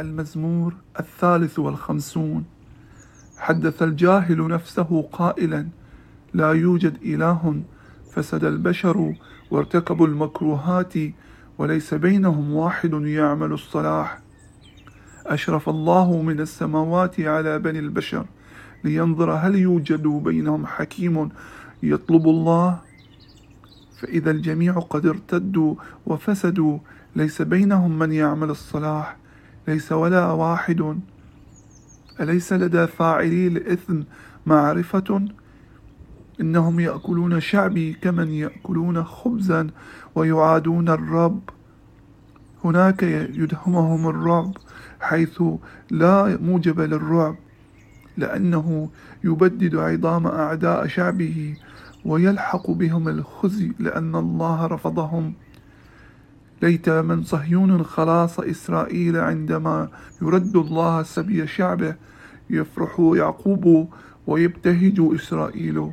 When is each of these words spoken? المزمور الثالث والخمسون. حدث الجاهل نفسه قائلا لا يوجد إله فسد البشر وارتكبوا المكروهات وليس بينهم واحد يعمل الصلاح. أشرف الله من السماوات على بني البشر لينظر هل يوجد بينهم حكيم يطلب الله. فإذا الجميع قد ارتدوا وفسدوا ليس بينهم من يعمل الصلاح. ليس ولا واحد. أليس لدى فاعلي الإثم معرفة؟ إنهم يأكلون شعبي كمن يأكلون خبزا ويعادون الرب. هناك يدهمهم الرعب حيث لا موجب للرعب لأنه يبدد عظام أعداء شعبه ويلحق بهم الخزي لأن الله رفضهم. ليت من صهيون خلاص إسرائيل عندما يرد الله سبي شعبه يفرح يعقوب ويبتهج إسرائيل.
المزمور 0.00 0.74
الثالث 1.00 1.58
والخمسون. 1.58 2.44
حدث 3.38 3.82
الجاهل 3.82 4.48
نفسه 4.48 5.08
قائلا 5.12 5.68
لا 6.34 6.52
يوجد 6.52 6.96
إله 7.02 7.62
فسد 8.12 8.44
البشر 8.44 9.14
وارتكبوا 9.50 10.06
المكروهات 10.06 10.94
وليس 11.58 11.94
بينهم 11.94 12.52
واحد 12.52 12.92
يعمل 12.92 13.52
الصلاح. 13.52 14.20
أشرف 15.26 15.68
الله 15.68 16.22
من 16.22 16.40
السماوات 16.40 17.20
على 17.20 17.58
بني 17.58 17.78
البشر 17.78 18.26
لينظر 18.84 19.32
هل 19.32 19.54
يوجد 19.54 20.06
بينهم 20.06 20.66
حكيم 20.66 21.28
يطلب 21.82 22.28
الله. 22.28 22.80
فإذا 24.00 24.30
الجميع 24.30 24.78
قد 24.78 25.06
ارتدوا 25.06 25.74
وفسدوا 26.06 26.78
ليس 27.16 27.42
بينهم 27.42 27.98
من 27.98 28.12
يعمل 28.12 28.50
الصلاح. 28.50 29.16
ليس 29.70 29.92
ولا 29.92 30.26
واحد. 30.26 31.00
أليس 32.20 32.52
لدى 32.52 32.86
فاعلي 32.86 33.46
الإثم 33.46 34.02
معرفة؟ 34.46 35.28
إنهم 36.40 36.80
يأكلون 36.80 37.40
شعبي 37.40 37.92
كمن 37.92 38.28
يأكلون 38.28 39.04
خبزا 39.04 39.70
ويعادون 40.14 40.88
الرب. 40.88 41.40
هناك 42.64 43.02
يدهمهم 43.42 44.08
الرعب 44.08 44.52
حيث 45.00 45.42
لا 45.90 46.38
موجب 46.40 46.80
للرعب 46.80 47.36
لأنه 48.16 48.90
يبدد 49.24 49.76
عظام 49.76 50.26
أعداء 50.26 50.86
شعبه 50.86 51.56
ويلحق 52.04 52.70
بهم 52.70 53.08
الخزي 53.08 53.72
لأن 53.78 54.14
الله 54.16 54.66
رفضهم. 54.66 55.34
ليت 56.62 56.88
من 56.88 57.22
صهيون 57.22 57.84
خلاص 57.84 58.40
إسرائيل 58.40 59.16
عندما 59.16 59.88
يرد 60.22 60.56
الله 60.56 61.02
سبي 61.02 61.46
شعبه 61.46 61.94
يفرح 62.50 63.00
يعقوب 63.14 63.88
ويبتهج 64.26 65.00
إسرائيل. 65.14 65.92